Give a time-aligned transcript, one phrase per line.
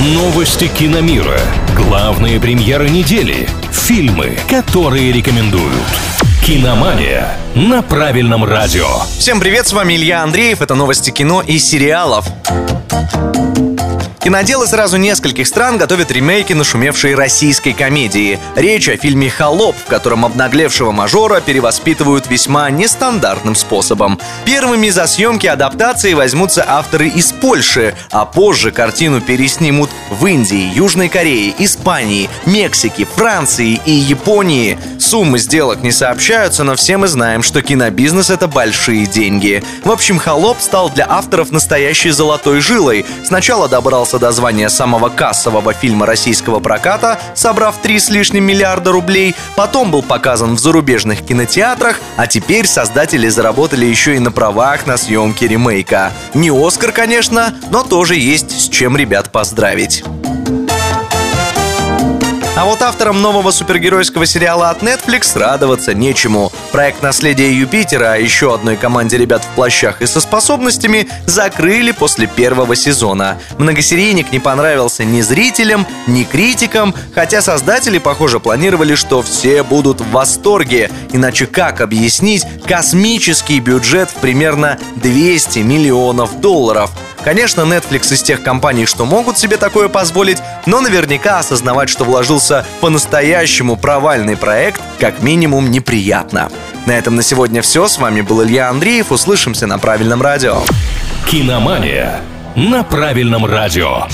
[0.00, 1.40] Новости киномира.
[1.74, 3.48] Главные премьеры недели.
[3.72, 5.74] Фильмы, которые рекомендуют.
[6.46, 8.86] Киномания на правильном радио.
[9.18, 10.62] Всем привет, с вами Илья Андреев.
[10.62, 12.28] Это новости кино и сериалов.
[14.20, 18.38] Киноделы сразу нескольких стран готовят ремейки нашумевшей российской комедии.
[18.56, 24.18] Речь о фильме «Холоп», в котором обнаглевшего мажора перевоспитывают весьма нестандартным способом.
[24.44, 31.08] Первыми за съемки адаптации возьмутся авторы из Польши, а позже картину переснимут в Индии, Южной
[31.08, 34.78] Корее, Испании, Мексике, Франции и Японии.
[34.98, 39.62] Суммы сделок не сообщаются, но все мы знаем, что кинобизнес— это большие деньги.
[39.84, 43.06] В общем, «Холоп» стал для авторов настоящей золотой жилой.
[43.24, 49.34] Сначала добрался до звания самого кассового фильма российского проката, собрав три с лишним миллиарда рублей,
[49.56, 54.96] потом был показан в зарубежных кинотеатрах, а теперь создатели заработали еще и на правах на
[54.98, 56.12] съемки ремейка.
[56.32, 60.04] Не Оскар, конечно, но тоже есть с чем ребят поздравить.
[62.58, 66.50] А вот авторам нового супергеройского сериала от Netflix радоваться нечему.
[66.72, 72.26] Проект «Наследие Юпитера» а еще одной команде ребят в плащах и со способностями закрыли после
[72.26, 73.38] первого сезона.
[73.58, 80.10] Многосерийник не понравился ни зрителям, ни критикам, хотя создатели, похоже, планировали, что все будут в
[80.10, 80.90] восторге.
[81.12, 86.90] Иначе как объяснить космический бюджет в примерно 200 миллионов долларов–
[87.24, 92.64] Конечно, Netflix из тех компаний, что могут себе такое позволить, но наверняка осознавать, что вложился
[92.80, 96.50] по-настоящему провальный проект, как минимум неприятно.
[96.86, 97.86] На этом на сегодня все.
[97.88, 99.12] С вами был Илья Андреев.
[99.12, 100.62] Услышимся на правильном радио.
[101.26, 102.20] Киномания
[102.56, 104.06] на правильном радио.